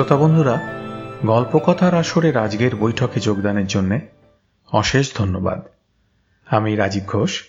[0.00, 0.60] শ্রোতা বন্ধুরা,
[1.26, 3.98] গল্পকথার আসরের আজকের বৈঠকে যোগদানের জন্য
[4.72, 5.60] অশেষ ধন্যবাদ।
[6.46, 7.42] আমি রাজীব ঘোষ।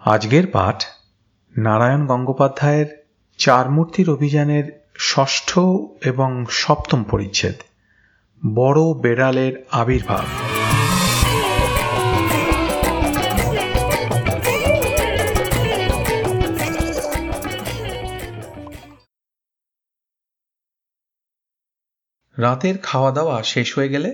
[0.00, 0.84] আজকের পাঠ
[1.58, 2.86] নারায়ণ গঙ্গোপাধ্যায়ের
[3.38, 5.58] চার মূর্তির অভিযানের ষষ্ঠ
[6.04, 7.54] এবং সপ্তম পরিচ্ছেদ,
[8.54, 10.49] বড় বেড়ালের আবির্ভাব।
[22.36, 24.10] রাতের খাওয়া দাওয়া শেষ হয়ে গেলে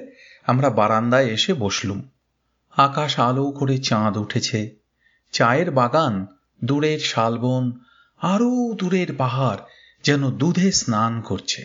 [0.46, 2.00] আমরা বারান্দায় এসে বসলুম।
[2.76, 4.60] আকাশ আলো করে চাঁদ উঠেছে।
[5.32, 6.14] চায়ের বাগান,
[6.64, 7.64] দূরের শালবন,
[8.20, 9.60] আরও দূরের পাহাড়
[10.04, 11.62] যেন দুধে স্নান করছে।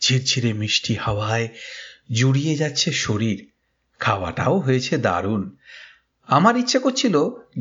[0.00, 1.48] ঝিরঝিরে মিষ্টি হাওয়ায়
[2.12, 3.38] জুড়িয়ে যাচ্ছে শরীর।
[4.00, 5.42] খাওয়াটাও হয়েছে দারুণ।
[6.28, 7.14] আমার ইচ্ছে করছিল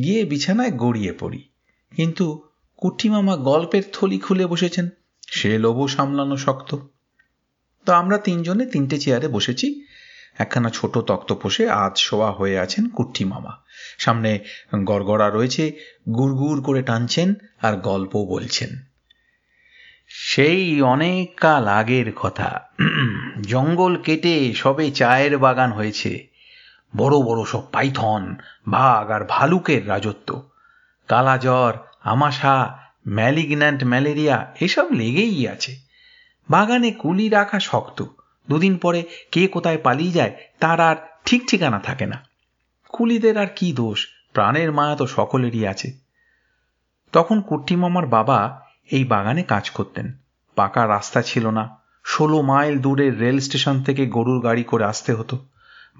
[0.03, 1.41] গিয়ে বিছানায় গড়িয়ে পড়ি,
[1.91, 2.25] কিন্তু
[2.81, 4.89] কুট্টিমামা গল্পের থলি খুলে বসেছেন।
[5.27, 6.71] সে লোভও সামলানো শক্ত।
[7.85, 9.85] তো আমরা তিনজনে তিনটে চেয়ারে বসেছি।
[10.37, 13.51] একখানা ছোট তক্তপোষে আজ শোয়া হয়ে আছেন কুট্টি মামা।
[13.97, 14.39] সামনে
[14.83, 15.71] গড়গড়া রয়েছে,
[16.09, 18.69] গুড়গুড় করে টানছেন আর গল্প বলছেন।
[20.07, 22.61] সেই অনেক কাল আগের কথা।
[23.41, 26.27] জঙ্গল কেটে সবে চায়ের বাগান হয়েছে।
[26.95, 28.35] বড় বড় সব পাইথন,
[28.67, 30.49] বাঘ আর ভালুকের রাজত্ব।
[31.07, 35.84] কালাজ্বর, আমাশা, ম্যালিগন্যান্ট ম্যালেরিয়া, এসব লেগেই আছে।
[36.49, 38.03] বাগানে কুলি রাখা শক্ত।
[38.49, 42.23] দুদিন পরে কে কোথায় পালিয়ে যায়, তার আর ঠিক ঠিকানা থাকে না।
[42.89, 44.07] কুলিদের আর কি দোষ?
[44.33, 45.91] প্রাণের মায়া তো সকলেরই আছে।
[47.11, 50.13] তখন কুট্টিমামার বাবা এই বাগানে কাজ করতেন।
[50.55, 55.45] পাকা রাস্তা ছিল না। ষোলো মাইল দূরের রেল স্টেশন থেকে গরুর গাড়ি করে আসতে হতো।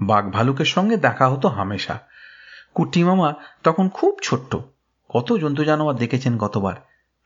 [0.02, 2.00] বাঘ ভালুকের সঙ্গে দেখা হতো হামেশা।
[2.74, 4.56] কুট্টিমামা তখন খুব ছোট্ট।
[5.09, 6.74] কত জন্তু জানোয়ার দেখেছেন গতবার?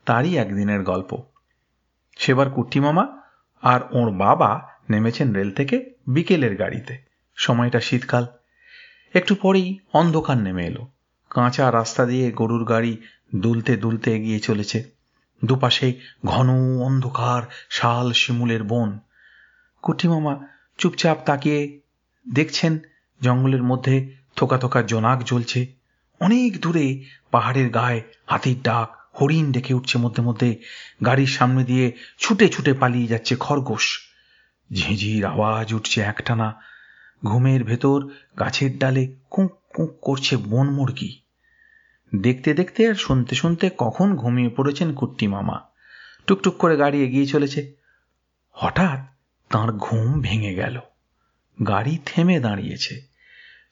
[0.06, 1.22] তারই একদিনের গল্প।
[2.18, 3.19] সেবার কুট্টিমামা
[3.60, 6.98] আর ওর বাবা নেমেছেন রেল থেকে বিকেলের গাড়িতে।
[7.36, 8.26] সময়টা শীতকাল।
[9.14, 10.88] একটু পরেই অন্ধকার নেমে এলো।
[11.30, 12.96] কাঁচা রাস্তা দিয়ে গরুর গাড়ি
[13.34, 14.84] দুলতে দুলতে এগিয়ে চলেছে।
[15.44, 15.94] দুপাশে
[16.26, 16.48] ঘন
[16.80, 18.98] অন্ধকার, শাল শিমুলের বন।
[19.82, 20.46] কুটিমামা
[20.78, 21.80] চুপচাপ তাকিয়ে
[22.32, 22.78] দেখছেন
[23.20, 25.66] জঙ্গলের মধ্যে থোকা থোকা জোনাক জ্বলছে।
[26.20, 30.58] অনেক দূরে পাহাড়ের গায়ে হাতির ডাক। হরিণ ডেকে উঠছে মধ্যে মধ্যে।
[31.04, 34.00] গাড়ির সামনে দিয়ে ছুটে ছুটে পালিয়ে যাচ্ছে খরগোশ।
[34.72, 36.54] ঝিঁঝির আওয়াজ উঠছে একটানা।
[37.24, 38.08] ঘুমের ভেতর
[38.38, 41.20] গাছের ডালে কুঁক কুঁক করছে বন মুরগি।
[42.14, 45.60] দেখতে দেখতে আর শুনতে শুনতে কখন ঘুমিয়ে পড়েছেন কুট্টি মামা।
[46.26, 47.72] টুকটুক করে গাড়ি এগিয়ে চলেছে।
[48.50, 49.00] হঠাৎ
[49.50, 50.80] তার ঘুম ভেঙে গেল।
[51.68, 53.10] গাড়ি থেমে দাঁড়িয়েছে।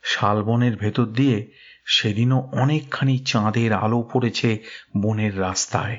[0.03, 1.53] শালবনের ভেতর দিয়ে
[1.89, 4.59] সেদিনও অনেকখানি চাঁদের আলো পড়েছে
[4.97, 5.99] বনের রাস্তায়।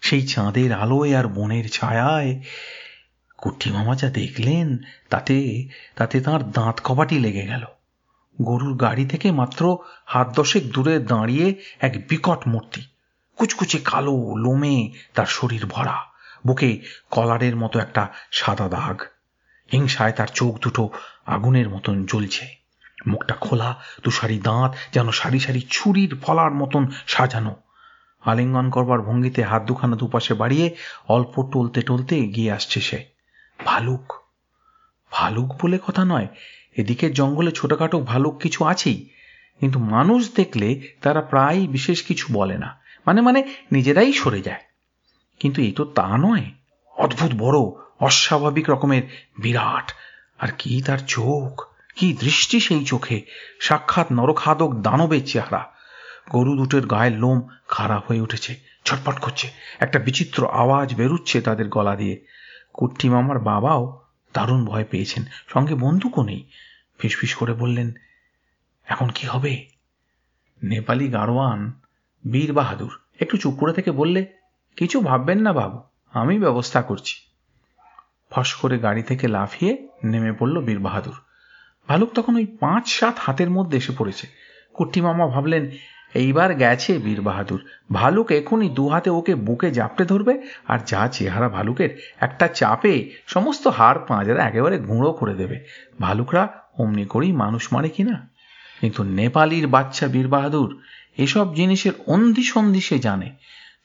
[0.00, 2.42] সেই চাঁদের আলোয় আর বনের ছায়ায়
[3.38, 4.76] কুট্টি মামা যা দেখলেন,
[5.08, 7.64] তাতে তাতে তাঁর দাঁত কবাটি লেগে গেল।
[8.42, 12.82] গরুর গাড়ি থেকে মাত্র হাত দশেক দূরে দাঁড়িয়ে এক বিকট মূর্তি,
[13.36, 15.96] কুচকুচে কালো লোমে তার শরীর ভরা,
[16.46, 16.70] বুকে
[17.10, 18.96] কলারের মতো একটা সাদা দাগ।
[19.72, 20.88] হিংসায় তার চোখ দুটো
[21.26, 22.58] আগুনের মতন জ্বলছে।
[23.06, 27.56] মুখটা খোলা, তুষারি দাঁত যেন সারি সারি ছুরির ফলার মতন সাজানো।
[28.20, 30.76] আলিঙ্গন করবার ভঙ্গিতে হাত দুখানা দুপাশে বাড়িয়ে
[31.08, 33.04] অল্প টলতে টলতে এগিয়ে আসছে সে।
[33.64, 34.12] ভালুক।
[35.12, 36.26] ভালুক বলে কথা নয়।
[36.76, 39.10] এদিকে জঙ্গলে ছোটখাটো ভালুক কিছু আছেই।
[39.60, 44.60] কিন্তু মানুষ দেখলে তারা প্রায় বিশেষ কিছু বলে না। মানে মানে নিজেরাই সরে যায়।
[45.40, 46.50] কিন্তু এই তো তা নয়।
[46.96, 47.58] অদ্ভুত বড়,
[48.00, 49.02] অস্বাভাবিক রকমের
[49.38, 49.92] বিরাট।
[50.38, 51.77] আর কি তার চোখ?
[51.96, 53.22] কি দৃষ্টি সেই চোখে?
[53.60, 55.72] সাক্ষাৎ নরখাদক দানবের চেহারা।
[56.30, 59.50] গরু দুটোর গায়ের লোম খারাপ হয়ে উঠেছে ছটপট করছে।
[59.80, 62.26] একটা বিচিত্র আওয়াজ বেরুচ্ছে তাদের গলা দিয়ে।
[62.72, 64.04] কুট্টি মামার বাবাও
[64.34, 66.50] দারুণ ভয় পেয়েছেন। সঙ্গে বন্দুকও নেই।
[66.98, 67.92] ফিসফিস করে বললেন,
[68.84, 69.66] এখন কি হবে?
[70.64, 71.72] নেপালি গাড়োয়ান
[72.32, 74.26] বীর বাহাদুর, একটু চুপ করে থেকে বললে,
[74.76, 75.82] কিছু ভাববেন না বাবু,
[76.12, 77.14] আমি ব্যবস্থা করছি।
[78.30, 81.14] ফস করে গাড়ি থেকে লাফিয়ে নেমে পড়ল বীর বাহাদুর।
[81.88, 84.26] ভালুক তখন ওই পাঁচ সাত হাতের মধ্যে এসে পড়েছে।
[84.74, 85.70] কুট্টি মামা ভাবলেন,
[86.14, 91.48] এইবার গেছে বীর বাহাদুর। ভালুক এখনই দু হাতে ওকে বুকে জাপটে ধরবে, আর যা চেহারা
[91.48, 91.90] ভালুকের,
[92.20, 95.64] একটা চাপে সমস্ত হাড় পাঁজরা একেবারে গুঁড়ো করে দেবে।
[96.00, 96.48] ভালুকরা
[96.78, 98.28] অমনি করেই মানুষ মারে কিনা?
[98.80, 100.80] কিন্তু নেপালির বাচ্চা বীর বাহাদুর,
[101.16, 103.28] এসব জিনিসের অন্ধি সন্ধি সে জানে।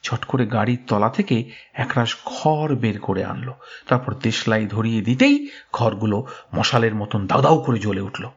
[0.03, 3.53] ছট করে গাড়ির তলা থেকে একরাশ খড় বের করে আনলো।
[3.87, 8.27] তারপর দেশলাই ধরিয়ে দিতেই খড়গুলো মশালের মতন দাউ করে জ্বলে উঠল।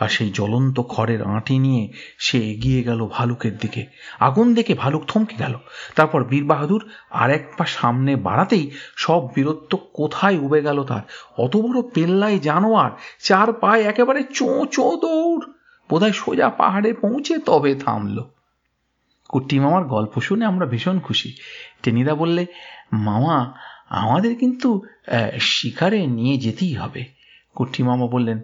[0.00, 3.86] আর সেই জ্বলন্ত খড়ের আঁটি নিয়ে সে এগিয়ে গেল ভালুকের দিকে।
[4.20, 5.54] আগুন দেখে ভালুক থমকে গেল।
[5.94, 11.02] তারপর বীর বাহাদুর আর এক পা সামনে বাড়াতেই সব বীরত্ব কোথায় উবে গেল তার।
[11.38, 12.90] অত বড় পেল্লাই জানোয়ার,
[13.22, 15.52] চার পায়ে একেবারে চো চো দৌড়।
[15.90, 18.22] বোধহয় সোজা পাহাড়ে পৌঁছে তবে থামল।
[19.32, 21.30] কুট্টি মামার গল্প শুনে আমরা ভীষণ খুশি।
[21.82, 22.42] টেনিদা বললে,
[23.06, 23.38] মামা,
[24.02, 24.68] আমাদের কিন্তু
[25.40, 27.02] শিকারে নিয়ে যেতেই হবে।
[27.54, 28.38] কুট্টি মামা বললেন,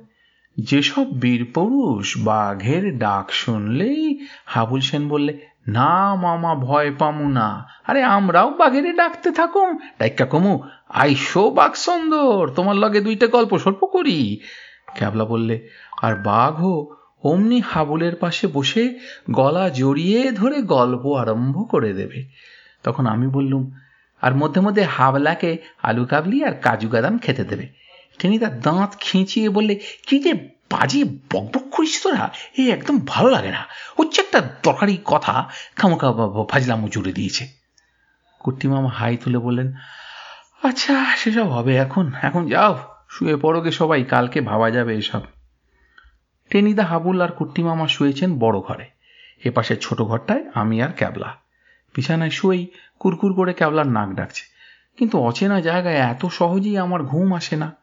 [0.56, 4.02] যেসব বীর পুরুষ বাঘের ডাক শুনলেই
[4.46, 5.32] হাবুল সেন বললে,
[5.68, 7.48] না মামা, ভয় পামু না।
[7.86, 9.68] আরে, আমরাও বাঘের ডাকতে থাকুম।
[9.98, 10.54] ডাইকা কমু,
[10.88, 14.18] আইসো বাঘ সুন্দর, তোমার লগে দুইটা গল্প সল্প করি
[14.94, 15.56] ক্যাবলা বললে,
[16.02, 16.76] আর বাঘও
[17.22, 18.98] অমনি হাবুলের পাশে বসে
[19.30, 22.28] গলা জড়িয়ে ধরে গল্প আরম্ভ করে দেবে।
[22.82, 23.72] তখন আমি বললুম,
[24.20, 27.68] আর মধ্যে মধ্যে হাবলাকে আলু কাবলি আর কাজু বাদাম খেতে দেবে।
[28.18, 30.34] তিনি তার দাঁত খিঁচিয়ে বললে, কি যে
[30.70, 33.66] বাজে বকবক করিস তোরা, এ একদম ভালো লাগে না।
[33.98, 36.12] হচ্ছে একটা দরকারি কথা খামোকা
[36.48, 37.48] ফাজলামো জুড়ে দিয়েছে।
[38.38, 39.72] কুট্টি মামা হাই তুলে বললেন
[40.62, 42.78] আচ্ছা সেসব হবে এখন এখন যাও,
[43.10, 45.20] শুয়ে পড়োগে সবাই, কালকে ভাবা যাবে এসব।
[46.50, 48.84] টেনিদা হাবুল আর কুট্টি মামা শুয়েছেন বড় ঘরে।
[49.44, 51.36] এপাশে ছোট ঘরটায় আমি আর ক্যাবলা।
[51.94, 52.66] বিছানায় শুয়েই
[52.98, 54.42] কুরকুর করে ক্যাবলার নাক ডাকছে।
[54.96, 57.76] কিন্তু অচেনা জায়গায় এত সহজেই আমার ঘুম আসে না।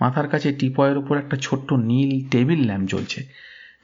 [0.00, 3.26] মাথার কাছে টিপয়ের উপর একটা ছোট্ট নীল টেবিল ল্যাম্প জ্বলছে।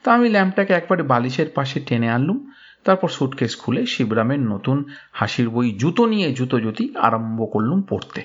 [0.03, 2.51] তা আমি ল্যাম্পটাকে একবারে বালিশের পাশে টেনে আনলুম।
[2.83, 8.23] তারপর সুটকেস খুলে শিবরামের নতুন হাসির বই জুতো নিয়ে জুতো জুতি আরম্ভ করলুম পড়তে।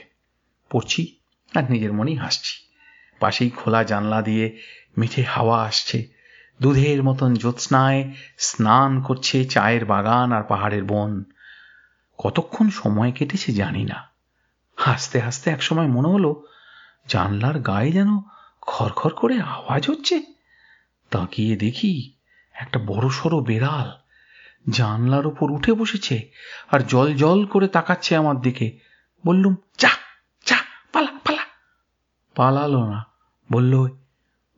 [0.71, 1.17] পড়ছি
[1.55, 2.68] আর নিজের মনেই হাসছি।
[3.21, 4.59] পাশেই খোলা জানলা দিয়ে
[4.99, 6.09] মিঠে হাওয়া আসছে।
[6.63, 11.25] দুধের মতন জ্যোৎস্নায় স্নান করছে চায়ের বাগান আর পাহাড়ের বন।
[12.19, 14.09] কতক্ষণ সময় কেটেছে জানি না।
[14.77, 16.45] হাসতে হাসতে একসময় মনে হলো,
[17.09, 18.09] জানলার গায়ে যেন
[18.61, 20.23] খরখর করে আওয়াজ হচ্ছে।
[21.11, 22.13] তাকিয়ে দেখি
[22.53, 23.93] একটা বড় সড়ো বেড়াল
[24.71, 26.31] জানলার ওপর উঠে বসেছে
[26.71, 28.79] আর জল জল করে তাকাচ্ছে আমার দিকে।
[29.27, 29.91] বললুম চা
[30.45, 30.57] চা
[30.93, 31.43] পালা পালা।
[32.35, 33.08] পালালো না।
[33.53, 33.89] বলল,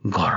[0.09, 0.31] ঘর।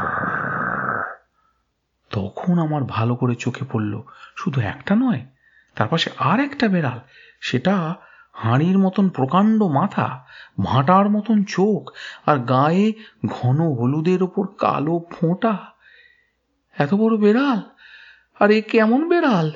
[2.11, 4.03] তখন আমার ভালো করে চোখে পড়ল।
[4.37, 5.27] শুধু একটা নয়,
[5.75, 7.01] তার পাশে আর একটা বেড়াল।
[7.41, 7.95] সেটা
[8.33, 10.25] হাঁড়ির মতন প্রকাণ্ড মাথা,
[10.65, 11.91] ভাঁটার মতন চোখ
[12.27, 12.93] আর গায়ে
[13.27, 15.56] ঘন হলুদের ওপর কালো ফোঁটা।
[16.79, 17.61] এত বড় বেড়াল?
[18.41, 19.51] আর এ কেমন বেড়াল?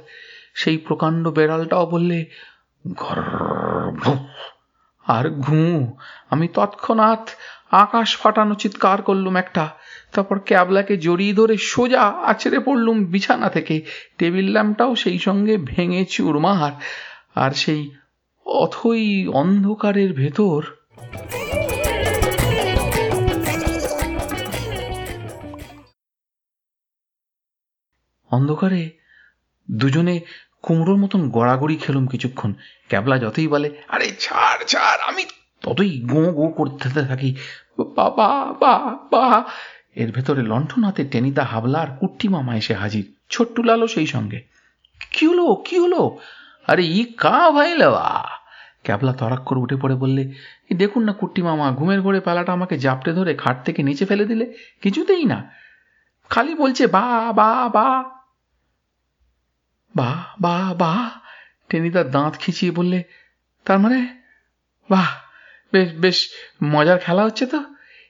[0.55, 2.27] সেই প্রকাণ্ড বেড়ালটাও বললে,
[2.95, 3.23] ঘর।
[5.09, 5.63] আর ঘু
[6.31, 7.25] আমি তৎক্ষণাৎ
[7.85, 9.65] আকাশ ফাটানো চিৎকার করলুম একটা,
[10.13, 13.77] তারপর ক্যাবলাকে জড়িয়ে ধরে সোজা আছড়ে পড়লুম বিছানা থেকে।
[14.19, 16.73] টেবিল ল্যাম্পটাও সেই সঙ্গে ভেঙে চুরমার,
[17.35, 17.83] আর সেই
[18.47, 20.61] অথই অন্ধকারের ভেতর।
[28.31, 28.83] অন্ধকারে
[29.69, 30.17] দুজনে
[30.63, 32.53] কুমড়োর মতন গড়াগড়ি খেলুম কিছুক্ষণ।
[32.89, 35.25] ক্যাবলা যতই বলে, আরে ছাড় ছাড়, আমি
[35.63, 37.35] ততই গো গো করতে থাকি।
[37.79, 39.45] বাবা, বা বা।
[39.95, 44.43] এর ভেতরে লণ্ঠন হাতে টেনিদা হাবলা আর কুট্টি মামা এসে হাজির, ছোট্টু লালো সেই সঙ্গে।
[45.11, 46.19] কি হলো কি হলো?
[46.67, 48.25] আরে ই কা ভাই লেওয়া?
[48.83, 50.33] ক্যাবলা তরাক করে উঠে পড়ে বললে
[50.73, 54.55] দেখুন না কুট্টি মামা, ঘুমের ঘরে পালাটা আমাকে জাপটে ধরে খাট থেকে নিচে ফেলে দিলে,
[54.83, 55.50] কিছুতেই না।
[56.29, 58.18] খালি বলছে, বা বা বা।
[59.99, 60.93] বা বা বা।
[61.69, 62.99] টেনিদার দাঁত খিচিয়ে বললে,
[63.64, 63.99] তার মানে?
[64.90, 65.09] বাহ,
[65.73, 66.19] বেশ বেশ
[66.64, 67.61] মজার খেলা হচ্ছে তো।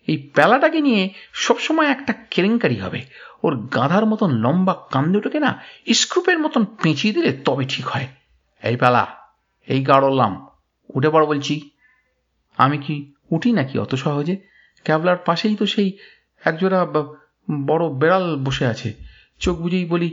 [0.06, 1.02] এই পেলাটাকে নিয়ে
[1.32, 3.00] সবসময় একটা কেলেঙ্কারি হবে।
[3.42, 5.50] ওর গাধার মতন লম্বা কান দুটোকে না
[5.94, 8.06] স্ক্রুপের মতন পেঁচিয়ে দিলে তবে ঠিক হয়।
[8.62, 9.04] এই পেলা,
[9.66, 10.32] এই গাড়লাম
[10.94, 11.54] উঠে পড় বলছি।
[12.58, 12.94] আমি কি
[13.30, 14.34] উঠি নাকি অত সহজে?
[14.84, 15.88] ক্যাবলার পাশেই তো সেই
[16.44, 16.80] একজোড়া
[17.66, 18.88] বড় বেড়াল বসে আছে।
[19.40, 20.10] চোখ বুঝেই বলি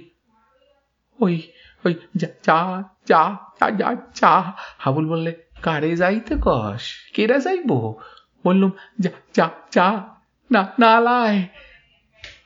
[1.20, 1.42] ওই
[1.86, 3.38] ওই যা যা যা
[3.78, 6.82] যা যা হাবুল বললে, কারে যাইতে কস?
[7.14, 7.94] কেরা যাইব?
[8.46, 10.04] বললুম, যা যা যা,
[10.52, 11.48] না না লাই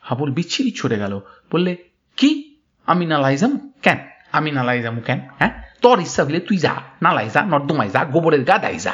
[0.00, 1.20] হাবুল বিচ্ছিরি ছড়ে গেল।
[1.52, 1.76] বললে,
[2.16, 2.56] কি?
[2.86, 3.98] আমি নালাই যাম কেন?
[4.32, 5.20] আমি নালাই যাব কেন?
[5.38, 5.62] হ্যাঁ?
[5.82, 8.92] তোর ইচ্ছা হইলে তুই যা নালাই যা, নর্দমায় যা, গোবরের গাদাই যা।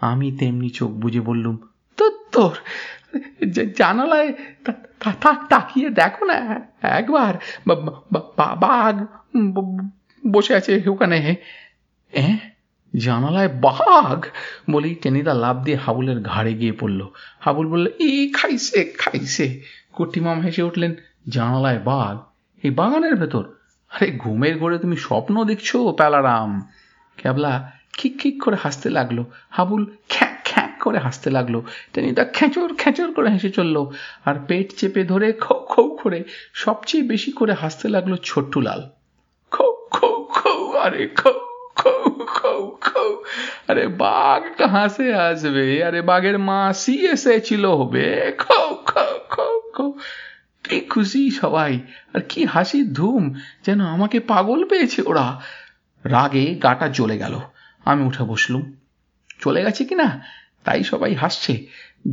[0.00, 1.58] আমি তেমনি চোখ বুঝে বললুম
[2.40, 2.56] তোর?
[3.76, 4.32] জানালায়
[5.50, 7.34] তাকিয়ে দেখো না, একবার।
[8.56, 9.04] বাঘ
[10.30, 11.36] বসে আছে ওখানে।
[12.96, 14.26] জানালায় বাঘ
[14.70, 17.06] বলেই টেনিদা লাভ দিয়ে হাবুলের ঘাড়ে গিয়ে পড়ল।
[17.40, 20.94] হাবুল বললে, ই, খাইছে খাইছে। কটিমাম হেসে উঠলেন,
[21.28, 22.18] জানালায় বাঘ?
[22.62, 23.44] এই বাগানের ভেতর?
[23.90, 26.68] আরে, ঘুমের ঘরে তুমি স্বপ্ন দেখছ, প্যালারাম!
[27.16, 30.29] ক্যাবলা খিক খিক করে হাসতে লাগল। হাবুল খ্যাঁ
[30.80, 31.60] করে হাসতে লাগল।
[31.92, 33.86] টেনিদা খেঁচর খেঁচর করে হেসে চলল।
[34.24, 38.90] আর পেট চেপে ধরে খৌ খৌ করে সবচেয়ে বেশি করে হাসতে লাগল ছোট্টুলাল।
[39.50, 41.30] খৌ খৌ খৌ, আরে খৌ
[43.68, 44.82] আরে বাঘ কাহা
[45.30, 49.92] আসবে। আরে বাঘের মাসি এসেছিল হবে। খৌ
[50.64, 51.80] কি খুশি সবাই।
[52.14, 53.34] আর কি হাসির ধুম।
[53.66, 55.40] যেন আমাকে পাগল পেয়েছে ওরা।
[56.04, 57.40] রাগে গাটা জ্বলে গেল।
[57.84, 58.72] আমি উঠে বসলুম।
[59.40, 60.20] চলে গেছে কি না
[60.64, 61.66] তাই সবাই হাসছে।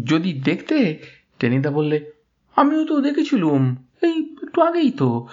[0.05, 0.99] যদি দেখতে,
[1.39, 2.11] টেনিদা বললে,
[2.55, 5.27] আমিও তো দেখেছিলুম। এই একটু আগেই তো।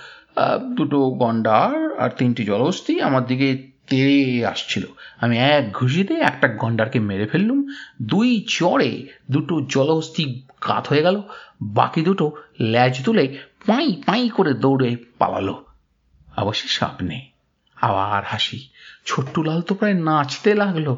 [0.77, 4.87] দুটো গন্ডার আর তিনটি জলহস্তি আমার দিকে তেড়ে আসছিল।
[5.21, 7.69] আমি এক ঘুষিতে একটা গন্ডারকে মেরে ফেললুম।
[8.03, 11.23] দুই চড়ে দুটো জলহস্তি কাত হয়ে গেল।
[11.63, 15.65] বাকি দুটো ল্যাজ তুলে পাই পাঁই করে দৌড়ে পালালো।
[16.37, 17.31] অবশ্যই সাপ নেই।
[17.77, 18.69] আবার হাসি।
[19.07, 20.97] ছোট্টুলাল তো প্রায় নাচতে লাগল।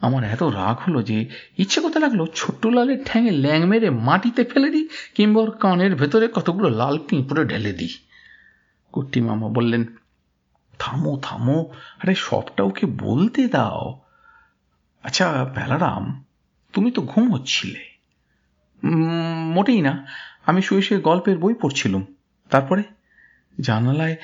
[0.00, 4.70] আমার এত রাগ হলো যে ইচ্ছে করতে লাগল ছোট্ট লালের ঠ্যাঙে ল্যাং মেরে মাটিতে ফেলে
[4.70, 7.94] দিই, কিংবা কানের ভেতরে কতগুলো লাল পিঁপড়ে ঢেলে দিই।
[8.92, 9.84] কুট্টি মামা বললেন,
[10.78, 11.58] থামো থামো,
[12.02, 14.00] আরে সবটা ওকে বলতে দাও।
[15.04, 16.24] আচ্ছা বেলারাম,
[16.72, 17.82] তুমি তো ঘুম হচ্ছিলে
[19.54, 20.06] মোটেই না,
[20.46, 22.04] আমি শুয়ে শুয়ে গল্পের বই পড়ছিলুম।
[22.50, 22.82] তারপরে?
[23.60, 24.16] জানালায়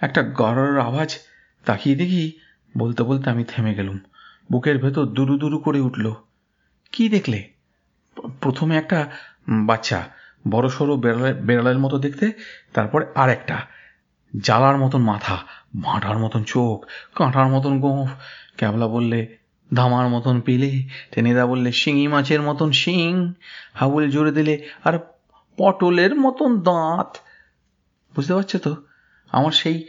[0.00, 1.18] একটা গড়ার আওয়াজ
[1.64, 2.32] তাকিয়ে দেখি
[2.78, 3.98] বলতে বলতে আমি থেমে গেলুম।
[4.52, 6.12] বুকের ভেতর দুরু দুরু করে উঠল।
[6.92, 7.48] কি দেখলে?
[8.40, 9.10] প্রথমে একটা
[9.48, 10.04] বাচ্চা
[10.50, 12.32] বড় সড়ো বেড়ালের মতো দেখতে,
[12.72, 13.56] তারপরে আর একটা
[14.40, 15.38] জ্বালার মতন মাথা
[15.82, 18.10] ভাঁটার মতন চোখ, কাঁটার মতন গোঁফ,
[18.56, 19.36] ক্যাবলা বললে
[19.74, 23.32] ধামার মতন পিলে, টেনিদা বললে শিঙি মাছের মতন শিং,
[23.74, 24.98] হাবুল জুড়ে দিলে আর
[25.56, 27.16] পটলের মতন দাঁত।
[28.16, 28.76] বুঝতে পারছ তো?
[29.28, 29.86] আমার সেই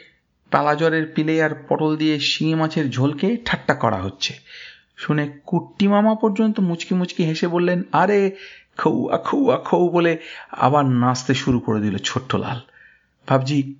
[0.52, 4.34] পালাজরের পিলে আর পটল দিয়ে শিঙি মাছের ঝোলকে ঠাট্টা করা হচ্ছে।
[4.98, 8.36] শুনে কুট্টি মামা পর্যন্ত মুচকি মুচকি হেসে বললেন, আরে,
[8.78, 10.18] খৌয়া খৌয়া, খৌ বলে
[10.52, 12.60] আবার নাচতে শুরু করে দিল ছোট্ট লাল
[13.28, 13.76] ভাবছি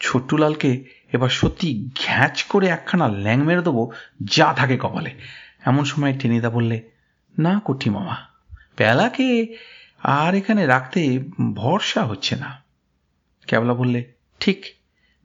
[0.00, 3.92] ছোট্টুলালকে এবার সত্যি ঘ্যাঁচ করে একখানা ল্যাং মেরে দেবো
[4.24, 5.10] যা থাকে কপালে।
[5.66, 6.82] এমন সময় টেনিদা বললে,
[7.38, 8.16] না কুঠি মামা,
[8.76, 9.56] পেলাকে
[10.02, 11.18] আর এখানে রাখতে
[11.54, 12.62] ভরসা হচ্ছে না।
[13.46, 14.04] ক্যাবলা বললে,
[14.40, 14.64] ঠিক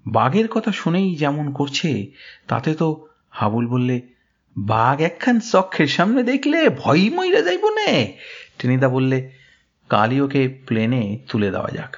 [0.08, 2.12] বাঘের কথা শুনেই যেমন করছে,
[2.48, 4.02] তাতে তো হাবুল বললে,
[4.58, 8.18] বাঘ একখান চক্ষের সামনে দেখলে ভয় মইরা যাইব নে?
[8.60, 9.32] টেনিদা বললে,
[9.90, 11.98] কালই ওকে প্লেনে তুলে দেওয়া যাক।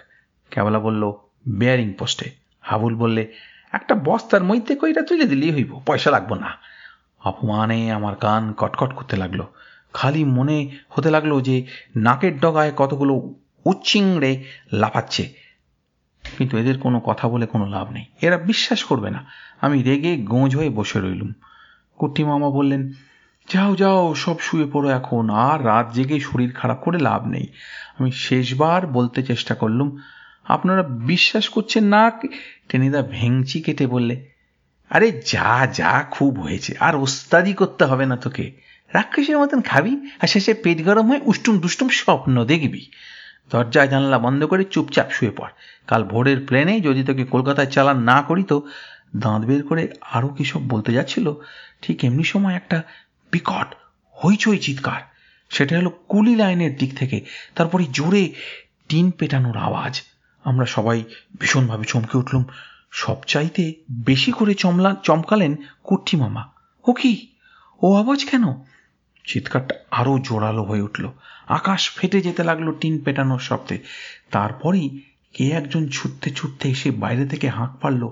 [0.51, 1.11] কেবলা বলল
[1.47, 2.31] বেয়ারিং পোস্টে
[2.61, 3.33] হাবুল বললে,
[3.71, 6.57] একটা বস্তার মধ্যে কইরা তুলে দিলেই হইব, পয়সা লাগবো না।
[7.25, 9.41] অপমানে আমার কান কটকট করতে লাগল।
[9.93, 11.65] খালি মনে হতে লাগল যে,
[11.95, 13.33] নাকের ডগায় কতগুলো
[13.65, 14.43] উচ্চিংড়ে
[14.73, 15.40] লাফাচ্ছে।
[16.37, 19.25] কিন্তু এদের কোনো কথা বলে কোনো লাভ নেই। এরা বিশ্বাস করবে না।
[19.61, 21.33] আমি রেগে গোঁজ হয়ে বসে রইলুম।
[21.97, 22.91] কুট্টি মামা বললেন,
[23.53, 27.47] যাও যাও, সব শুয়ে পড়ো এখন। আর রাত জেগে শরীর খারাপ করে লাভ নেই।
[27.99, 29.97] আমি শেষবার বলতে চেষ্টা করলুম,
[30.43, 32.11] আপনারা বিশ্বাস করছেন না?
[32.69, 34.27] টেনিদা ভেংচি কেটে বললে,
[34.89, 38.51] আরে যা যা, খুব হয়েছে। আর ওস্তাদি করতে হবে না তোকে।
[38.93, 42.91] রাক্ষসের মতন খাবি, আর শেষে পেট গরম হয়ে উষ্টুম দুষ্টুম স্বপ্ন দেখবি।
[43.51, 45.49] দরজা জানলা বন্ধ করে চুপচাপ শুয়ে পড়।
[45.87, 48.67] কাল ভোরের প্লেনে যদি তোকে কলকাতায় চালান না করি তো
[49.15, 51.33] দাঁত বের করে আরও কী সব বলতে যাচ্ছিল?
[51.81, 52.83] ঠিক এমনি সময় একটা
[53.31, 53.75] বিকট
[54.25, 55.01] হইচই চিৎকার।
[55.49, 58.33] সেটা হলো কুলি লাইনের দিক থেকে, তারপরে জোরে
[58.89, 60.01] টিন পেটানোর আওয়াজ।
[60.43, 61.03] আমরা সবাই
[61.39, 62.43] ভীষণভাবে চমকে উঠলুম।
[62.91, 66.43] সবচাইতে বেশি করে চমলা চমকালেন কুট্টি মামা।
[66.87, 67.27] ও কি?
[67.81, 68.43] ও আওয়াজ কেন?
[69.25, 71.09] চিৎকারটা আরও জোরালো হয়ে উঠল।
[71.47, 73.79] আকাশ ফেটে যেতে লাগল টিন পেটানোর শব্দে।
[74.31, 75.01] তারপরেই
[75.33, 78.09] কে একজন ছুটতে ছুটতে এসে বাইরে থেকে হাঁক পারল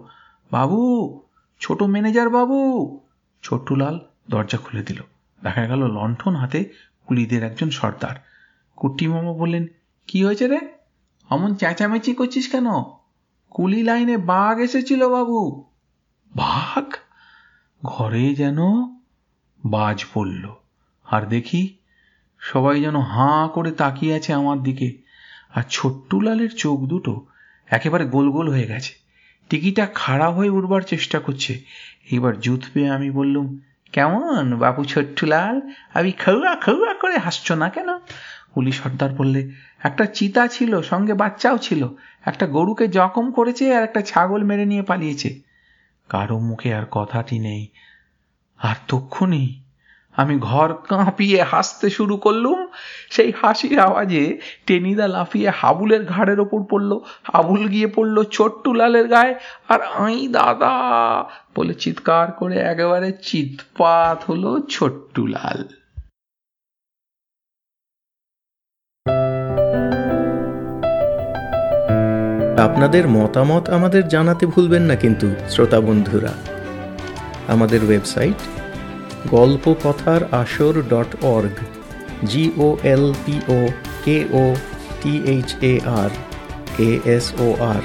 [0.51, 1.21] বাবু,
[1.59, 2.99] ছোট ম্যানেজার বাবু!
[3.43, 3.99] ছোট্টুলাল
[4.29, 5.01] দরজা খুলে দিল।
[5.43, 6.65] দেখা গেল লণ্ঠন হাতে
[7.05, 8.15] কুলিদের একজন সর্দার।
[8.75, 9.67] কুট্টি মামা বললেন,
[10.07, 10.59] কি হয়েছে রে?
[11.29, 12.65] অমন চেঁচামেচি করছিস কেন?
[13.49, 15.65] কুলি লাইনে বাঘ এসেছিল বাবু!
[16.35, 16.93] বাঘ?
[17.83, 18.59] ঘরে যেন
[19.65, 20.55] বাজ পড়ল।
[21.11, 21.77] আর দেখি
[22.39, 24.97] সবাই যেন হাঁ করে তাকিয়ে আছে আমার দিকে।
[25.55, 27.25] আর ছোট্টুলালের চোখ দুটো
[27.67, 28.93] একেবারে গোল গোল হয়ে গেছে।
[29.49, 31.59] টিকিটা খাড়া হয়ে উঠবার চেষ্টা করছে।
[32.11, 33.59] এবার জুত পেয়ে আমি বললুম,
[33.91, 35.61] কেমন বাবু ছোট্টুলাল
[35.93, 37.97] আমি খৌয়া খৌয়া করে হাসছো না কেন?
[38.53, 39.51] পুলিশ সর্দার বললে,
[39.83, 41.87] একটা চিতা ছিল, সঙ্গে বাচ্চাও ছিল।
[42.25, 45.41] একটা গরুকে জখম করেছে আর একটা ছাগল মেরে নিয়ে পালিয়েছে।
[46.09, 47.67] কারও মুখে আর কথাটি নেই।
[48.57, 49.63] আর তক্ষুনি
[50.19, 52.67] আমি ঘর কাঁপিয়ে হাসতে শুরু করলুম।
[53.09, 56.91] সেই হাসির আওয়াজে টেনিদা লাফিয়ে হাবুলের ঘাড়ের ওপর পড়ল।
[57.33, 59.35] হাবুল গিয়ে পড়ল ছোট্টুলালের গায়ে।
[59.69, 60.73] আর আই দাদা
[61.55, 65.67] বলে চিৎকার করে একেবারে চিৎপাত হলো ছোট্টু লাল।
[72.59, 76.33] আপনাদের মতামত আমাদের জানাতে ভুলবেন না কিন্তু, শ্রোতা বন্ধুরা।
[77.47, 78.58] আমাদের website
[79.27, 81.57] Golpo Kothar Asor dot org
[82.25, 83.59] G O L P O
[84.05, 84.45] K O
[85.01, 86.11] T H A R
[86.81, 87.83] A S O R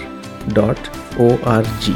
[0.54, 0.80] dot
[1.18, 1.94] O R G